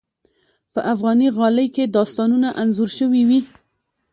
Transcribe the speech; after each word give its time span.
په 0.73 0.79
افغاني 0.93 1.27
غالۍ 1.37 1.67
کې 1.75 1.83
داستانونه 1.97 2.49
انځور 2.61 2.89
شوي 2.97 3.21
وي. 3.29 3.39